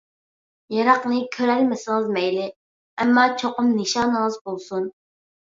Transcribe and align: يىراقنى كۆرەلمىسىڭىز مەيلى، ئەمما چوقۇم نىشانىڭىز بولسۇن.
يىراقنى 0.75 1.19
كۆرەلمىسىڭىز 1.35 2.09
مەيلى، 2.17 2.47
ئەمما 3.05 3.27
چوقۇم 3.43 3.71
نىشانىڭىز 3.77 4.39
بولسۇن. 4.49 4.93